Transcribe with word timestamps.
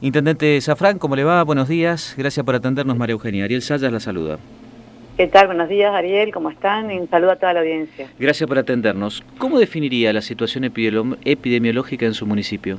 Intendente 0.00 0.60
Zafrán, 0.60 1.00
¿cómo 1.00 1.16
le 1.16 1.24
va? 1.24 1.42
Buenos 1.42 1.66
días. 1.66 2.14
Gracias 2.16 2.46
por 2.46 2.54
atendernos, 2.54 2.96
María 2.96 3.14
Eugenia. 3.14 3.44
Ariel 3.44 3.62
Sayas 3.62 3.90
la 3.90 3.98
saluda. 3.98 4.38
¿Qué 5.16 5.26
tal? 5.26 5.48
Buenos 5.48 5.68
días, 5.68 5.92
Ariel. 5.92 6.32
¿Cómo 6.32 6.50
están? 6.50 6.88
Y 6.92 7.00
un 7.00 7.10
saludo 7.10 7.32
a 7.32 7.36
toda 7.36 7.54
la 7.54 7.60
audiencia. 7.60 8.08
Gracias 8.16 8.46
por 8.46 8.58
atendernos. 8.58 9.24
¿Cómo 9.38 9.58
definiría 9.58 10.12
la 10.12 10.22
situación 10.22 10.62
epidemiológica 10.64 12.06
en 12.06 12.14
su 12.14 12.26
municipio? 12.26 12.78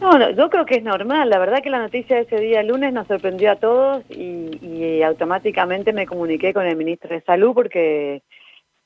No, 0.00 0.30
yo 0.32 0.50
creo 0.50 0.66
que 0.66 0.74
es 0.74 0.82
normal. 0.82 1.30
La 1.30 1.38
verdad 1.38 1.62
que 1.62 1.70
la 1.70 1.78
noticia 1.78 2.16
de 2.16 2.22
ese 2.22 2.40
día 2.40 2.64
lunes 2.64 2.92
nos 2.92 3.06
sorprendió 3.06 3.52
a 3.52 3.56
todos 3.56 4.02
y, 4.10 5.00
automáticamente 5.02 5.92
me 5.92 6.06
comuniqué 6.06 6.52
con 6.52 6.66
el 6.66 6.74
ministro 6.74 7.10
de 7.10 7.20
Salud 7.20 7.54
porque 7.54 8.22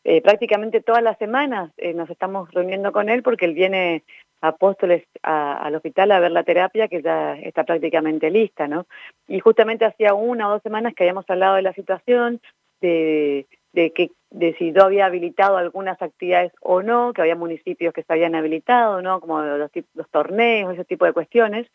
eh, 0.05 0.21
prácticamente 0.21 0.83
todas 0.83 1.03
las 1.03 1.17
semanas 1.17 1.71
eh, 1.79 1.95
nos 1.95 2.11
estamos 2.11 2.51
reuniendo 2.53 2.93
con 2.93 3.09
él 3.09 3.23
porque 3.23 3.47
él 3.47 3.55
viene 3.55 4.03
Apóstoles 4.41 5.05
al 5.23 5.75
hospital 5.75 6.13
a 6.13 6.21
ver 6.21 6.31
la 6.31 6.45
terapia 6.45 6.89
que 6.89 7.03
ya 7.03 7.37
está 7.39 7.65
prácticamente 7.65 8.31
lista, 8.31 8.69
¿no? 8.69 8.87
Y 9.27 9.41
justamente 9.41 9.85
hacía 9.85 10.15
una 10.15 10.49
o 10.49 10.53
dos 10.53 10.63
semanas 10.63 10.95
que 10.95 11.05
habíamos 11.05 11.29
hablado 11.29 11.57
de 11.57 11.63
la 11.63 11.73
situación, 11.73 12.41
de, 12.81 13.47
que 13.73 14.11
si 14.59 14.73
yo 14.73 14.85
había 14.85 15.07
habilitado 15.07 15.57
algunas 15.57 16.01
actividades 16.01 16.53
o 16.61 16.83
no, 16.83 17.13
que 17.13 17.23
había 17.23 17.35
municipios 17.35 17.93
que 17.93 18.03
se 18.03 18.13
habían 18.13 18.35
habilitado, 18.35 19.03
¿no? 19.03 19.21
Como 19.21 19.41
los, 19.43 19.71
los 19.95 20.11
torneos, 20.11 20.75
ese 20.75 20.85
tipo 20.85 21.05
de 21.05 21.13
cuestiones 21.13 21.67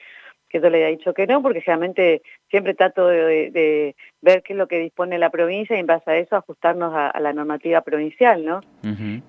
que 0.51 0.59
yo 0.59 0.69
le 0.69 0.77
había 0.77 0.97
dicho 0.97 1.13
que 1.13 1.25
no, 1.25 1.41
porque 1.41 1.61
realmente 1.65 2.21
siempre 2.49 2.73
trato 2.73 3.07
de, 3.07 3.95
ver 4.21 4.43
qué 4.43 4.53
es 4.53 4.59
lo 4.59 4.67
que 4.67 4.79
dispone 4.79 5.17
la 5.17 5.29
provincia 5.29 5.75
y 5.75 5.79
en 5.79 5.87
base 5.87 6.11
a 6.11 6.17
eso 6.17 6.35
ajustarnos 6.35 6.93
a, 6.93 7.19
la 7.19 7.33
normativa 7.33 7.81
provincial, 7.81 8.45
¿no? 8.45 8.61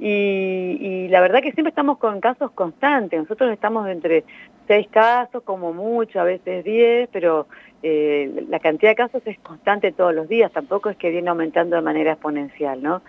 y, 0.00 1.08
la 1.08 1.20
verdad 1.20 1.42
que 1.42 1.52
siempre 1.52 1.70
estamos 1.70 1.98
con 1.98 2.20
casos 2.20 2.50
constantes, 2.52 3.20
nosotros 3.20 3.52
estamos 3.52 3.88
entre 3.88 4.24
seis 4.66 4.88
casos, 4.90 5.42
como 5.42 5.72
mucho, 5.72 6.20
a 6.20 6.24
veces 6.24 6.64
diez, 6.64 7.08
pero 7.12 7.46
eh, 7.82 8.44
la 8.48 8.58
cantidad 8.60 8.92
de 8.92 8.96
casos 8.96 9.22
es 9.26 9.38
constante 9.40 9.92
todos 9.92 10.14
los 10.14 10.28
días, 10.28 10.50
tampoco 10.52 10.90
es 10.90 10.96
que 10.96 11.10
viene 11.10 11.28
aumentando 11.28 11.76
de 11.76 11.82
manera 11.82 12.12
exponencial, 12.12 12.82
¿no? 12.82 13.02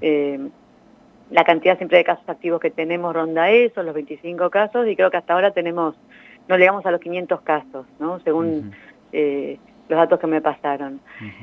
Eh, 0.00 0.38
la 1.30 1.44
cantidad 1.44 1.78
siempre 1.78 1.98
de 1.98 2.04
casos 2.04 2.28
activos 2.28 2.60
que 2.60 2.70
tenemos 2.70 3.14
ronda 3.14 3.50
eso, 3.50 3.82
los 3.82 3.94
25 3.94 4.50
casos, 4.50 4.86
y 4.86 4.94
creo 4.94 5.10
que 5.10 5.16
hasta 5.16 5.32
ahora 5.32 5.50
tenemos 5.52 5.94
no 6.48 6.56
llegamos 6.56 6.84
a 6.86 6.90
los 6.90 7.00
500 7.00 7.40
casos, 7.42 7.86
¿no? 7.98 8.20
según 8.20 8.72
eh, 9.12 9.58
los 9.88 9.98
datos 9.98 10.18
que 10.18 10.26
me 10.26 10.40
pasaron. 10.40 11.00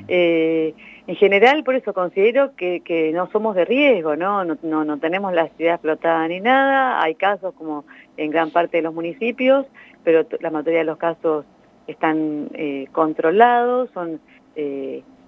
Eh, 0.07 0.73
en 1.07 1.15
general, 1.15 1.63
por 1.63 1.75
eso 1.75 1.93
considero 1.93 2.55
que, 2.55 2.81
que, 2.81 3.11
no 3.11 3.29
somos 3.31 3.55
de 3.55 3.65
riesgo, 3.65 4.15
¿no? 4.15 4.43
No, 4.43 4.85
no, 4.85 4.97
tenemos 4.97 5.33
la 5.33 5.47
ciudad 5.49 5.75
explotada 5.75 6.27
ni 6.27 6.39
nada, 6.39 7.01
hay 7.01 7.15
casos 7.15 7.53
como 7.55 7.85
en 8.17 8.31
gran 8.31 8.51
parte 8.51 8.77
de 8.77 8.83
los 8.83 8.93
municipios, 8.93 9.65
pero 10.03 10.25
la 10.39 10.49
mayoría 10.49 10.79
de 10.79 10.85
los 10.85 10.97
casos 10.97 11.45
están 11.87 12.49
eh, 12.53 12.87
controlados, 12.91 13.89
son 13.93 14.19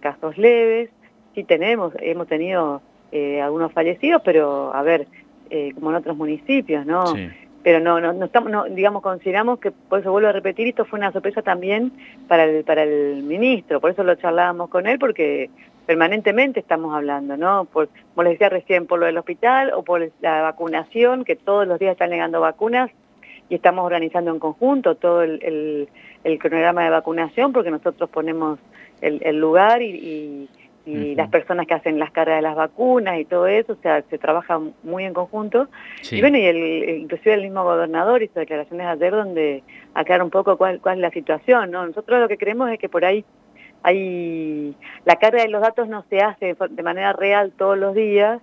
casos 0.01 0.37
leves, 0.37 0.89
sí 1.33 1.45
tenemos, 1.45 1.93
hemos 2.01 2.27
tenido 2.27 2.81
algunos 3.41 3.71
fallecidos, 3.71 4.21
pero 4.25 4.73
a 4.73 4.81
ver, 4.81 5.07
como 5.75 5.91
en 5.91 5.95
otros 5.95 6.17
municipios, 6.17 6.85
¿no? 6.85 7.05
Pero 7.63 7.79
no, 7.79 7.99
no, 7.99 8.13
no 8.13 8.25
estamos, 8.25 8.51
no, 8.51 8.65
digamos, 8.65 9.01
consideramos 9.01 9.59
que, 9.59 9.71
por 9.71 9.99
eso 9.99 10.11
vuelvo 10.11 10.29
a 10.29 10.31
repetir, 10.31 10.67
esto 10.67 10.85
fue 10.85 10.99
una 10.99 11.11
sorpresa 11.11 11.41
también 11.41 11.91
para 12.27 12.45
el, 12.45 12.63
para 12.63 12.83
el 12.83 13.23
ministro, 13.23 13.79
por 13.79 13.91
eso 13.91 14.03
lo 14.03 14.15
charlábamos 14.15 14.69
con 14.69 14.87
él, 14.87 14.97
porque 14.99 15.49
permanentemente 15.85 16.59
estamos 16.59 16.95
hablando, 16.95 17.37
¿no? 17.37 17.65
Por, 17.65 17.89
como 18.13 18.23
les 18.23 18.33
decía 18.33 18.49
recién, 18.49 18.87
por 18.87 18.99
lo 18.99 19.05
del 19.05 19.17
hospital 19.17 19.71
o 19.73 19.83
por 19.83 20.11
la 20.21 20.41
vacunación, 20.41 21.25
que 21.25 21.35
todos 21.35 21.67
los 21.67 21.79
días 21.79 21.93
están 21.93 22.09
negando 22.09 22.41
vacunas 22.41 22.89
y 23.49 23.55
estamos 23.55 23.85
organizando 23.85 24.31
en 24.31 24.39
conjunto 24.39 24.95
todo 24.95 25.23
el, 25.23 25.87
el, 26.23 26.39
cronograma 26.39 26.83
de 26.83 26.89
vacunación, 26.89 27.51
porque 27.51 27.71
nosotros 27.71 28.09
ponemos 28.09 28.59
el, 29.01 29.21
el 29.23 29.37
lugar 29.39 29.81
y 29.81 30.47
y 30.60 30.60
las 30.85 31.29
personas 31.29 31.67
que 31.67 31.73
hacen 31.73 31.99
las 31.99 32.11
cargas 32.11 32.37
de 32.37 32.41
las 32.41 32.55
vacunas 32.55 33.19
y 33.19 33.25
todo 33.25 33.47
eso, 33.47 33.73
o 33.73 33.81
sea, 33.81 34.01
se 34.09 34.17
trabaja 34.17 34.59
muy 34.83 35.05
en 35.05 35.13
conjunto. 35.13 35.67
Y 36.09 36.21
bueno, 36.21 36.37
y 36.37 36.45
el, 36.45 36.89
inclusive 37.01 37.35
el 37.35 37.41
mismo 37.41 37.63
gobernador 37.63 38.23
hizo 38.23 38.39
declaraciones 38.39 38.87
ayer 38.87 39.11
donde 39.11 39.63
aclara 39.93 40.23
un 40.23 40.31
poco 40.31 40.57
cuál, 40.57 40.79
cuál 40.81 40.95
es 40.95 41.01
la 41.01 41.11
situación, 41.11 41.71
¿no? 41.71 41.85
Nosotros 41.85 42.19
lo 42.19 42.27
que 42.27 42.37
creemos 42.37 42.69
es 42.71 42.79
que 42.79 42.89
por 42.89 43.05
ahí 43.05 43.23
hay 43.83 44.75
la 45.05 45.15
carga 45.15 45.41
de 45.41 45.49
los 45.49 45.61
datos 45.61 45.87
no 45.87 46.03
se 46.09 46.19
hace 46.19 46.55
de 46.69 46.83
manera 46.83 47.13
real 47.13 47.51
todos 47.57 47.77
los 47.77 47.95
días, 47.95 48.41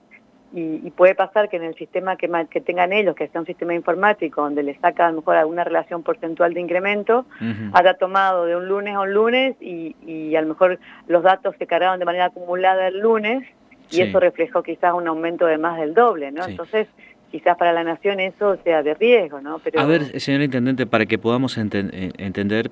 y, 0.53 0.91
puede 0.91 1.15
pasar 1.15 1.49
que 1.49 1.57
en 1.57 1.65
el 1.65 1.75
sistema 1.75 2.17
que, 2.17 2.31
que, 2.51 2.61
tengan 2.61 2.93
ellos, 2.93 3.15
que 3.15 3.29
sea 3.29 3.41
un 3.41 3.47
sistema 3.47 3.75
informático, 3.75 4.43
donde 4.43 4.63
le 4.63 4.79
saca 4.79 5.07
a 5.07 5.11
lo 5.11 5.19
mejor 5.19 5.37
alguna 5.37 5.63
relación 5.63 6.03
porcentual 6.03 6.55
de 6.55 6.61
incremento, 6.61 7.27
haya 7.73 7.95
tomado 7.95 8.47
de 8.47 8.57
un 8.57 8.67
lunes 8.67 8.95
a 8.95 9.01
un 9.01 9.13
lunes 9.13 9.57
y, 9.61 9.95
y, 10.07 10.35
a 10.37 10.41
lo 10.41 10.49
mejor 10.49 10.79
los 11.07 11.23
datos 11.23 11.55
se 11.59 11.67
cargaron 11.67 11.99
de 11.99 12.05
manera 12.07 12.27
acumulada 12.27 12.89
el 12.89 13.01
lunes 13.01 13.45
y 13.91 14.01
eso 14.01 14.21
reflejó 14.21 14.63
quizás 14.63 14.95
un 14.95 15.07
aumento 15.07 15.47
de 15.47 15.59
más 15.59 15.79
del 15.79 15.95
doble, 15.95 16.31
¿no? 16.33 16.47
Entonces, 16.47 16.89
quizás 17.31 17.57
para 17.57 17.73
la 17.73 17.85
nación 17.85 18.21
eso 18.21 18.57
sea 18.65 18.83
de 18.83 18.95
riesgo, 18.95 19.41
¿no? 19.41 19.59
Pero... 19.59 19.81
A 19.81 19.85
ver, 19.85 20.19
señor 20.21 20.43
Intendente, 20.43 20.87
para 20.87 21.07
que 21.07 21.19
podamos 21.19 21.59
eh, 21.59 22.11
entender 22.19 22.71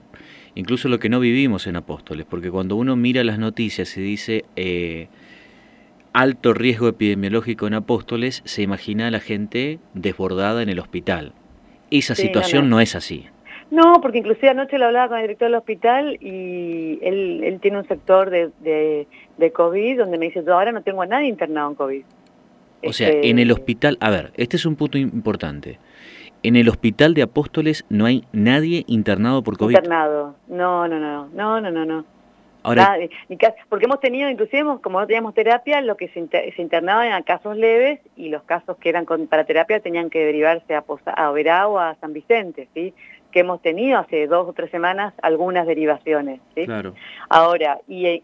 incluso 0.54 0.88
lo 0.88 0.98
que 0.98 1.08
no 1.08 1.20
vivimos 1.20 1.66
en 1.66 1.76
Apóstoles, 1.76 2.26
porque 2.28 2.50
cuando 2.50 2.76
uno 2.76 2.96
mira 2.96 3.22
las 3.22 3.38
noticias 3.38 3.96
y 3.98 4.00
dice... 4.00 4.44
Eh, 4.56 5.08
alto 6.16 6.54
riesgo 6.54 6.88
epidemiológico 6.88 7.66
en 7.66 7.74
Apóstoles, 7.74 8.40
se 8.46 8.62
imagina 8.62 9.08
a 9.08 9.10
la 9.10 9.20
gente 9.20 9.78
desbordada 9.92 10.62
en 10.62 10.70
el 10.70 10.78
hospital. 10.78 11.32
Esa 11.90 12.14
situación 12.14 12.70
no, 12.70 12.80
es 12.80 12.96
así. 12.96 13.26
No, 13.70 14.00
porque 14.00 14.18
inclusive 14.18 14.48
anoche 14.48 14.78
lo 14.78 14.86
hablaba 14.86 15.08
con 15.08 15.18
el 15.18 15.24
director 15.24 15.48
del 15.48 15.56
hospital 15.56 16.16
y 16.22 16.98
él, 17.02 17.42
él 17.44 17.60
tiene 17.60 17.78
un 17.78 17.86
sector 17.86 18.30
de, 18.30 18.50
de, 19.36 19.52
COVID 19.52 19.98
donde 19.98 20.16
me 20.16 20.26
dice, 20.26 20.42
yo 20.42 20.54
ahora 20.54 20.72
no 20.72 20.82
tengo 20.82 21.02
a 21.02 21.06
nadie 21.06 21.28
internado 21.28 21.68
en 21.68 21.74
COVID. 21.74 22.04
O 22.86 22.92
sea, 22.94 23.08
este, 23.10 23.28
en 23.28 23.38
el 23.38 23.52
hospital, 23.52 23.98
a 24.00 24.08
ver, 24.08 24.32
este 24.38 24.56
es 24.56 24.64
un 24.64 24.76
punto 24.76 24.96
importante. 24.96 25.78
En 26.42 26.56
el 26.56 26.70
hospital 26.70 27.12
de 27.12 27.22
Apóstoles 27.22 27.84
no 27.90 28.06
hay 28.06 28.24
nadie 28.32 28.84
internado 28.86 29.42
por 29.42 29.58
COVID. 29.58 29.74
Internado, 29.74 30.34
no, 30.48 30.88
no, 30.88 30.98
no, 30.98 31.28
no, 31.34 31.60
no, 31.60 31.70
no, 31.70 31.84
no. 31.84 32.15
Ahora, 32.66 32.98
porque 33.68 33.84
hemos 33.84 34.00
tenido, 34.00 34.28
inclusive, 34.28 34.64
como 34.82 35.00
no 35.00 35.06
teníamos 35.06 35.34
terapia, 35.34 35.80
lo 35.80 35.96
que 35.96 36.08
se, 36.08 36.26
se 36.28 36.62
internaban 36.62 37.06
eran 37.06 37.22
casos 37.22 37.56
leves 37.56 38.00
y 38.16 38.28
los 38.28 38.42
casos 38.42 38.76
que 38.78 38.88
eran 38.88 39.06
para 39.06 39.44
terapia 39.44 39.78
tenían 39.78 40.10
que 40.10 40.24
derivarse 40.24 40.74
a, 40.74 40.84
a 41.14 41.30
Oberá 41.30 41.68
o 41.68 41.78
a 41.78 41.94
San 42.00 42.12
Vicente, 42.12 42.68
¿sí? 42.74 42.92
que 43.30 43.40
hemos 43.40 43.62
tenido 43.62 43.98
hace 43.98 44.26
dos 44.26 44.48
o 44.48 44.52
tres 44.52 44.70
semanas 44.70 45.14
algunas 45.22 45.66
derivaciones. 45.66 46.40
¿sí? 46.54 46.64
Claro. 46.64 46.94
Ahora, 47.28 47.78
y, 47.86 48.06
e 48.06 48.22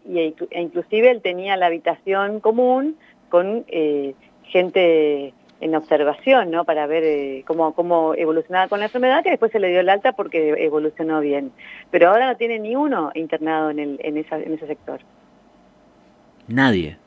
inclusive 0.51 1.09
él 1.09 1.21
tenía 1.21 1.55
la 1.55 1.67
habitación 1.67 2.39
común 2.39 2.97
con 3.29 3.63
eh, 3.67 4.13
gente 4.43 5.33
en 5.63 5.75
observación, 5.75 6.51
¿no? 6.51 6.65
Para 6.65 6.85
ver 6.87 7.03
eh, 7.03 7.43
cómo, 7.47 7.73
cómo 7.73 8.13
evolucionaba 8.15 8.67
con 8.67 8.79
la 8.79 8.85
enfermedad, 8.85 9.23
que 9.23 9.29
después 9.29 9.51
se 9.51 9.59
le 9.59 9.69
dio 9.69 9.79
el 9.79 9.89
alta 9.89 10.11
porque 10.11 10.55
evolucionó 10.57 11.21
bien. 11.21 11.51
Pero 11.89 12.09
ahora 12.09 12.27
no 12.27 12.37
tiene 12.37 12.59
ni 12.59 12.75
uno 12.75 13.11
internado 13.15 13.69
en, 13.69 13.79
el, 13.79 13.99
en, 14.03 14.17
esa, 14.17 14.37
en 14.37 14.53
ese 14.53 14.67
sector. 14.67 14.99
Nadie. 16.47 16.97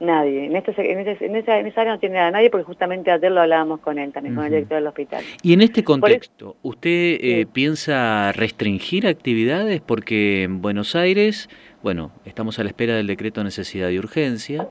Nadie. 0.00 0.46
En, 0.46 0.56
este, 0.56 0.72
en, 0.92 0.98
en, 0.98 1.36
esa, 1.36 1.58
en 1.58 1.66
esa 1.66 1.80
área 1.80 1.94
no 1.94 1.98
tiene 1.98 2.16
nada 2.16 2.30
nadie 2.32 2.50
porque 2.50 2.64
justamente 2.64 3.10
ayer 3.10 3.32
lo 3.32 3.40
hablábamos 3.40 3.80
con 3.80 3.98
él 3.98 4.12
también, 4.12 4.34
con 4.34 4.44
el 4.44 4.50
director 4.50 4.76
del 4.76 4.86
hospital. 4.86 5.24
Y 5.42 5.54
en 5.54 5.62
este 5.62 5.82
contexto, 5.82 6.56
¿usted 6.62 7.18
eh, 7.20 7.46
piensa 7.50 8.32
restringir 8.32 9.06
actividades? 9.06 9.80
Porque 9.80 10.42
en 10.42 10.60
Buenos 10.60 10.94
Aires, 10.94 11.48
bueno, 11.82 12.10
estamos 12.26 12.58
a 12.58 12.64
la 12.64 12.68
espera 12.68 12.96
del 12.96 13.06
decreto 13.06 13.40
de 13.40 13.44
necesidad 13.44 13.88
de 13.88 13.98
urgencia. 13.98 14.68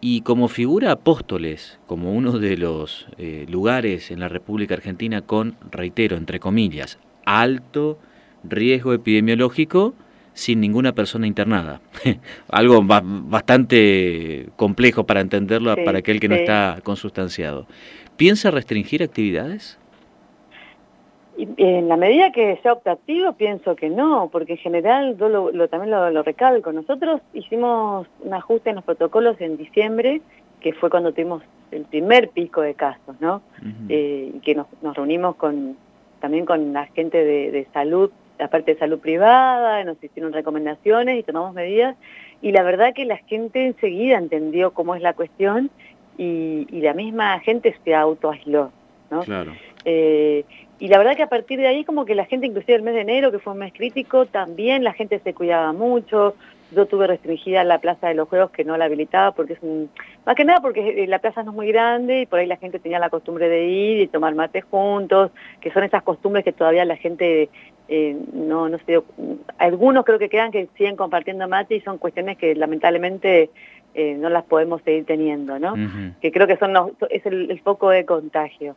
Y 0.00 0.22
como 0.22 0.48
figura 0.48 0.92
Apóstoles, 0.92 1.78
como 1.86 2.14
uno 2.14 2.38
de 2.38 2.56
los 2.56 3.06
eh, 3.18 3.44
lugares 3.48 4.10
en 4.10 4.20
la 4.20 4.28
República 4.28 4.74
Argentina 4.74 5.20
con, 5.20 5.56
reitero, 5.70 6.16
entre 6.16 6.40
comillas, 6.40 6.98
alto 7.26 7.98
riesgo 8.42 8.94
epidemiológico 8.94 9.94
sin 10.32 10.60
ninguna 10.60 10.92
persona 10.92 11.26
internada. 11.26 11.82
Algo 12.48 12.82
bastante 12.82 14.48
complejo 14.56 15.04
para 15.04 15.20
entenderlo 15.20 15.74
para 15.84 15.98
aquel 15.98 16.18
que 16.18 16.28
no 16.28 16.34
está 16.34 16.80
consustanciado. 16.82 17.66
¿Piensa 18.16 18.50
restringir 18.50 19.02
actividades? 19.02 19.78
En 21.56 21.88
la 21.88 21.96
medida 21.96 22.32
que 22.32 22.58
sea 22.62 22.72
optativo, 22.72 23.32
pienso 23.32 23.76
que 23.76 23.88
no, 23.88 24.28
porque 24.30 24.52
en 24.52 24.58
general, 24.58 25.16
yo 25.18 25.28
lo, 25.28 25.68
también 25.68 25.90
lo, 25.90 26.22
recalco, 26.22 26.72
nosotros 26.72 27.20
hicimos 27.32 28.06
un 28.20 28.34
ajuste 28.34 28.70
en 28.70 28.76
los 28.76 28.84
protocolos 28.84 29.40
en 29.40 29.56
diciembre, 29.56 30.20
que 30.60 30.72
fue 30.72 30.90
cuando 30.90 31.12
tuvimos 31.12 31.42
el 31.70 31.84
primer 31.84 32.30
pico 32.30 32.60
de 32.60 32.74
casos, 32.74 33.16
¿no? 33.20 33.42
Eh, 33.88 34.32
y 34.34 34.40
que 34.40 34.54
nos, 34.54 34.66
reunimos 34.82 35.36
con 35.36 35.76
también 36.20 36.44
con 36.44 36.74
la 36.74 36.86
gente 36.86 37.24
de, 37.24 37.66
salud, 37.72 38.10
la 38.38 38.48
parte 38.48 38.74
de 38.74 38.78
salud 38.78 38.98
privada, 38.98 39.82
nos 39.84 40.02
hicieron 40.02 40.32
recomendaciones 40.32 41.18
y 41.18 41.22
tomamos 41.22 41.54
medidas, 41.54 41.96
y 42.42 42.52
la 42.52 42.62
verdad 42.62 42.92
que 42.94 43.06
la 43.06 43.16
gente 43.16 43.64
enseguida 43.66 44.18
entendió 44.18 44.72
cómo 44.72 44.94
es 44.94 45.02
la 45.02 45.14
cuestión 45.14 45.70
y, 46.18 46.66
la 46.80 46.92
misma 46.92 47.38
gente 47.40 47.74
se 47.84 47.94
autoaisló, 47.94 48.70
¿no? 49.10 49.20
Claro. 49.20 49.52
Eh, 49.84 50.44
y 50.78 50.88
la 50.88 50.98
verdad 50.98 51.16
que 51.16 51.22
a 51.22 51.28
partir 51.28 51.58
de 51.58 51.66
ahí 51.66 51.84
como 51.84 52.04
que 52.04 52.14
la 52.14 52.24
gente, 52.24 52.46
inclusive 52.46 52.76
el 52.76 52.82
mes 52.82 52.94
de 52.94 53.02
enero, 53.02 53.30
que 53.30 53.38
fue 53.38 53.52
un 53.52 53.58
mes 53.58 53.72
crítico, 53.72 54.26
también 54.26 54.82
la 54.82 54.92
gente 54.92 55.18
se 55.18 55.34
cuidaba 55.34 55.72
mucho. 55.72 56.34
Yo 56.72 56.86
tuve 56.86 57.06
restringida 57.06 57.64
la 57.64 57.78
plaza 57.78 58.08
de 58.08 58.14
los 58.14 58.28
juegos 58.28 58.50
que 58.50 58.64
no 58.64 58.76
la 58.76 58.84
habilitaba 58.84 59.32
porque 59.32 59.54
es 59.54 59.58
un... 59.62 59.90
Más 60.24 60.36
que 60.36 60.44
nada 60.44 60.60
porque 60.60 61.02
eh, 61.02 61.06
la 61.06 61.18
plaza 61.18 61.42
no 61.42 61.50
es 61.50 61.56
muy 61.56 61.68
grande 61.68 62.22
y 62.22 62.26
por 62.26 62.38
ahí 62.38 62.46
la 62.46 62.56
gente 62.56 62.78
tenía 62.78 62.98
la 62.98 63.10
costumbre 63.10 63.48
de 63.48 63.66
ir 63.66 64.00
y 64.00 64.06
tomar 64.06 64.34
mate 64.34 64.62
juntos, 64.62 65.32
que 65.60 65.72
son 65.72 65.82
esas 65.82 66.02
costumbres 66.02 66.44
que 66.44 66.52
todavía 66.52 66.84
la 66.84 66.96
gente 66.96 67.50
eh, 67.92 68.16
no, 68.32 68.68
no 68.68 68.78
sé, 68.86 69.02
algunos 69.58 70.04
creo 70.04 70.20
que 70.20 70.28
quedan 70.28 70.52
que 70.52 70.68
siguen 70.76 70.94
compartiendo 70.94 71.48
mate 71.48 71.74
y 71.74 71.80
son 71.80 71.98
cuestiones 71.98 72.38
que 72.38 72.54
lamentablemente 72.54 73.50
eh, 73.94 74.14
no 74.14 74.28
las 74.28 74.44
podemos 74.44 74.80
seguir 74.82 75.04
teniendo, 75.04 75.58
¿no? 75.58 75.74
Que 76.20 76.30
creo 76.30 76.46
que 76.46 76.56
son 76.56 76.72
es 77.10 77.26
el, 77.26 77.60
foco 77.64 77.90
de 77.90 78.04
contagio. 78.04 78.76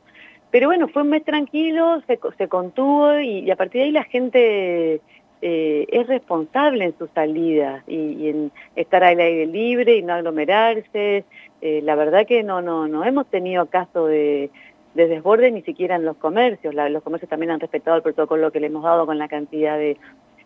Pero 0.54 0.68
bueno, 0.68 0.88
fue 0.88 1.02
un 1.02 1.10
mes 1.10 1.26
tranquilo, 1.26 2.04
se, 2.06 2.48
contuvo 2.48 3.20
y, 3.20 3.50
a 3.50 3.56
partir 3.56 3.82
de 3.82 3.86
ahí 3.86 3.92
la 3.92 4.04
gente 4.04 5.02
eh, 5.42 5.88
es 5.90 6.06
responsable 6.06 6.86
en 6.86 6.98
sus 7.00 7.10
salidas 7.10 7.84
y, 7.88 8.30
en 8.30 8.52
estar 8.76 9.04
al 9.04 9.20
aire 9.20 9.48
libre 9.48 9.98
y 9.98 10.04
no 10.04 10.14
aglomerarse. 10.14 11.26
la 11.60 11.96
verdad 11.96 12.28
que 12.28 12.44
no, 12.44 12.62
no, 12.62 12.88
no 12.88 13.04
hemos 13.04 13.26
tenido 13.32 13.66
caso 13.66 14.06
de, 14.06 14.52
de 14.94 15.08
desborde 15.08 15.52
ni 15.52 15.62
siquiera 15.64 15.96
en 15.96 16.06
los 16.06 16.18
comercios. 16.18 16.76
los 16.76 17.02
comercios 17.04 17.30
también 17.30 17.52
han 17.52 17.60
respetado 17.60 17.98
el 17.98 18.04
protocolo 18.04 18.52
que 18.52 18.60
le 18.60 18.68
hemos 18.68 18.84
dado 18.84 19.06
con 19.08 19.18
la 19.18 19.28
cantidad 19.28 19.78
de, 19.78 19.98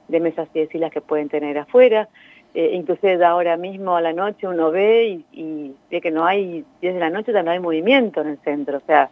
mesas 0.08 0.48
y 0.54 0.60
de 0.60 0.68
silas 0.68 0.92
que 0.92 1.02
pueden 1.02 1.30
tener 1.30 1.58
afuera. 1.58 2.08
Eh, 2.54 2.72
inclusive 2.74 3.24
ahora 3.24 3.58
mismo 3.58 3.98
a 3.98 4.02
la 4.02 4.14
noche 4.14 4.48
uno 4.48 4.72
ve 4.72 5.22
y, 5.34 5.76
ve 5.92 6.02
que 6.02 6.12
no 6.12 6.26
hay, 6.26 6.64
10 6.82 6.94
de 6.94 7.00
la 7.00 7.10
noche 7.10 7.34
también 7.34 7.54
hay 7.54 7.60
movimiento 7.60 8.22
en 8.22 8.28
el 8.30 8.38
centro. 8.40 8.78
O 8.78 8.86
sea, 8.88 9.10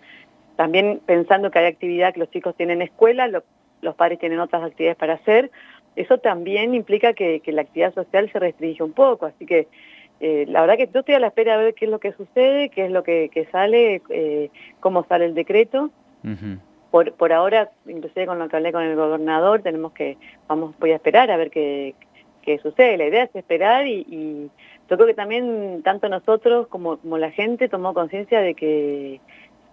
también 0.56 1.02
pensando 1.06 1.52
que 1.52 1.60
hay 1.60 1.66
actividad 1.66 2.14
que 2.14 2.20
los 2.20 2.32
chicos 2.32 2.56
tienen 2.56 2.82
escuela, 2.82 3.28
los 3.28 3.96
padres 3.96 4.20
tienen 4.20 4.40
otras 4.40 4.64
actividades 4.64 4.98
para 4.98 5.14
hacer, 5.14 5.52
eso 5.96 6.18
también 6.18 6.76
implica 6.76 7.14
que, 7.14 7.40
que 7.40 7.52
la 7.52 7.62
actividad 7.62 7.94
social 7.94 8.30
se 8.32 8.40
restringe 8.40 8.84
un 8.84 8.94
poco. 8.94 9.26
Así 9.26 9.46
que 9.46 9.68
eh, 10.20 10.46
la 10.48 10.62
verdad 10.62 10.78
que 10.78 10.90
yo 10.94 11.00
estoy 11.00 11.16
a 11.16 11.20
la 11.20 11.28
espera 11.28 11.58
de 11.58 11.66
ver 11.66 11.74
qué 11.74 11.86
es 11.86 11.92
lo 11.92 12.00
que 12.00 12.14
sucede, 12.14 12.70
qué 12.70 12.86
es 12.86 12.92
lo 12.92 13.04
que, 13.04 13.48
sale, 13.52 14.02
eh, 14.10 14.50
cómo 14.80 15.06
sale 15.06 15.26
el 15.26 15.36
decreto. 15.36 15.90
por, 16.92 17.14
por 17.14 17.34
ahora, 17.34 17.72
inclusive 17.88 18.26
con 18.26 18.40
lo 18.40 18.48
que 18.48 18.56
hablé 18.56 18.72
con 18.72 18.84
el 18.84 18.96
gobernador, 18.96 19.62
tenemos 19.62 19.92
que, 19.94 20.18
vamos, 20.48 20.76
voy 20.80 20.92
a 20.92 20.96
esperar 20.96 21.30
a 21.32 21.38
ver 21.38 21.50
qué, 21.52 21.96
qué 22.42 22.60
sucede. 22.60 22.98
La 22.98 23.08
idea 23.08 23.24
es 23.24 23.36
esperar 23.36 23.88
y, 23.88 24.50
yo 24.88 24.98
creo 24.98 25.08
que 25.08 25.16
también 25.16 25.82
tanto 25.84 26.08
nosotros 26.10 26.68
como, 26.68 26.98
como 26.98 27.18
la 27.18 27.32
gente 27.32 27.68
tomó 27.68 27.96
conciencia 27.96 28.40
de 28.40 28.54
que, 28.54 29.20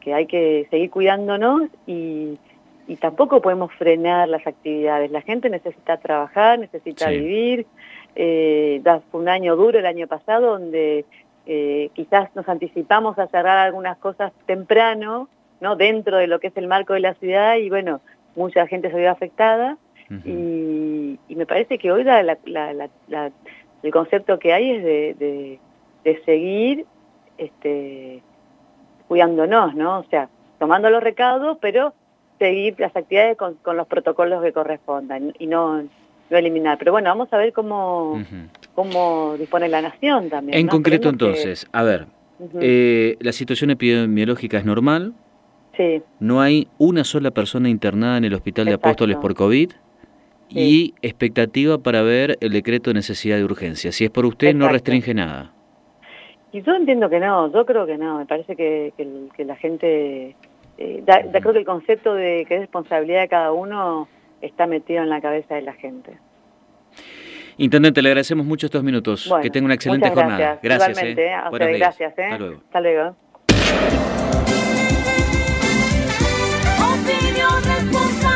que 0.03 0.15
hay 0.15 0.27
que 0.27 0.67
seguir 0.71 0.91
cuidándonos 0.91 1.63
y, 1.87 2.39
y 2.87 2.97
tampoco 2.97 3.41
podemos 3.41 3.73
frenar 3.75 4.29
las 4.29 4.47
actividades. 4.47 5.11
La 5.11 5.23
gente 5.23 5.49
necesita 5.49 5.99
trabajar, 5.99 6.59
necesita 6.59 7.11
vivir. 7.11 7.67
Eh, 8.15 8.83
fue 9.11 9.21
un 9.21 9.29
año 9.29 9.57
duro 9.57 9.79
el 9.79 9.87
año 9.87 10.07
pasado 10.07 10.59
donde 10.59 11.05
eh, 11.47 11.91
quizás 11.95 12.35
nos 12.35 12.49
anticipamos 12.49 13.19
a 13.19 13.29
cerrar 13.29 13.59
algunas 13.59 13.97
cosas 13.99 14.33
temprano, 14.47 15.29
¿no? 15.61 15.77
Dentro 15.77 16.19
de 16.19 16.27
lo 16.27 16.41
que 16.41 16.49
es 16.49 16.57
el 16.57 16.67
marco 16.67 16.93
de 16.93 17.01
la 17.01 17.15
ciudad 17.15 17.57
y 17.57 17.71
bueno, 17.71 18.01
mucha 18.37 18.67
gente 18.67 18.91
se 18.91 18.99
vio 18.99 19.11
afectada 19.11 19.79
y, 20.25 21.19
me 21.29 21.47
parece 21.47 21.79
que 21.79 21.91
hoy 21.91 22.05
la, 22.05 22.37
el 23.83 23.93
concepto 23.93 24.39
que 24.39 24.53
hay 24.53 24.73
es 24.73 24.85
de, 24.85 25.59
de, 26.05 26.23
seguir 26.25 26.85
este, 27.39 28.23
cuidándonos, 29.13 29.75
¿no? 29.75 29.99
O 29.99 30.05
sea, 30.05 30.31
tomando 30.59 30.89
los 30.89 31.03
recados, 31.03 31.59
pero 31.61 31.93
seguir 32.39 32.75
las 32.79 32.97
actividades 32.97 33.37
con, 33.37 33.57
con 33.57 33.77
los 33.77 33.87
protocolos 33.87 34.43
que 34.43 34.55
correspondan 34.55 35.35
y 35.39 35.47
no 35.47 35.83
eliminar. 36.31 36.79
Pero 36.79 36.93
bueno, 36.93 37.11
vamos 37.11 37.31
a 37.31 37.37
ver 37.37 37.53
cómo, 37.53 38.23
cómo 38.75 39.35
dispone 39.39 39.69
la 39.69 39.83
nación 39.83 40.31
también. 40.31 40.59
En 40.59 40.67
concreto 40.67 41.11
entonces, 41.11 41.67
a 41.73 41.83
ver, 41.83 42.07
eh, 42.59 43.19
la 43.21 43.33
situación 43.33 43.69
epidemiológica 43.69 44.57
es 44.57 44.65
normal. 44.65 45.13
Sí. 45.77 46.01
No 46.19 46.41
hay 46.41 46.69
una 46.79 47.05
sola 47.05 47.33
persona 47.33 47.69
internada 47.69 48.17
en 48.17 48.25
el 48.25 48.33
Hospital 48.33 48.65
de 48.65 48.73
Apóstoles 48.73 49.19
por 49.19 49.35
COVID. 49.35 49.73
Y 50.49 50.95
expectativa 51.03 51.77
para 51.77 52.01
ver 52.01 52.39
el 52.41 52.53
decreto 52.53 52.89
de 52.89 52.95
necesidad 52.95 53.37
de 53.37 53.45
urgencia. 53.45 53.93
Si 53.93 54.07
es 54.07 54.11
por 54.11 54.25
usted, 54.25 54.55
no 54.55 54.69
restringe 54.69 55.13
nada. 55.13 55.53
Y 56.53 56.61
yo 56.63 56.75
entiendo 56.75 57.09
que 57.09 57.19
no, 57.19 57.51
yo 57.51 57.65
creo 57.65 57.87
que 57.87 57.97
no. 57.97 58.19
Me 58.19 58.27
parece 58.27 58.55
que, 58.55 58.93
que, 58.97 59.45
la 59.45 59.57
gente... 59.57 60.37
Eh, 60.79 61.03
da, 61.05 61.23
creo 61.23 61.53
que 61.53 61.59
el 61.61 61.65
concepto 61.65 62.15
de 62.15 62.45
que 62.47 62.55
es 62.55 62.61
responsabilidad 62.61 63.23
de 63.23 63.29
cada 63.29 63.53
uno 63.53 64.09
está 64.43 64.67
metido 64.67 65.03
en 65.03 65.09
la 65.09 65.21
cabeza 65.21 65.55
de 65.55 65.63
la 65.63 65.73
gente. 65.73 66.19
Intendente, 67.57 68.03
le 68.03 68.11
agradecemos 68.11 68.45
mucho 68.45 68.67
estos 68.67 68.83
minutos. 68.83 69.33
que 69.41 69.51
tenga 69.51 69.67
una 69.67 69.75
excelente 69.75 70.11
jornada. 70.11 70.59
Gracias. 70.63 70.91
Igualmente, 70.91 71.27
¿eh? 71.27 71.79
gracias. 71.79 72.19
¿eh? 72.19 72.25
Hasta 72.25 72.39
luego. 72.39 72.61
Hasta 72.65 72.81
luego. 72.81 73.17
Opinión 76.79 77.65
responsable. 77.65 78.32